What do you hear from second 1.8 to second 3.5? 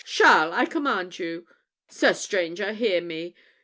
Sir stranger, hear me!